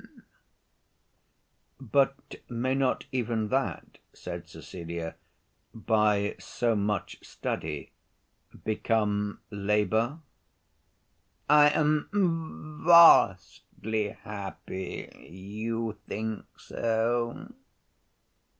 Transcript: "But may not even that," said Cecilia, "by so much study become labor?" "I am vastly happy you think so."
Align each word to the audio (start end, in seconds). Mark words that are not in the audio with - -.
"But 1.79 2.15
may 2.49 2.73
not 2.73 3.05
even 3.11 3.49
that," 3.49 3.99
said 4.13 4.47
Cecilia, 4.47 5.13
"by 5.75 6.35
so 6.39 6.75
much 6.75 7.19
study 7.23 7.91
become 8.63 9.41
labor?" 9.51 10.17
"I 11.47 11.69
am 11.69 12.09
vastly 12.83 14.09
happy 14.23 15.07
you 15.31 15.99
think 16.07 16.47
so." 16.57 17.53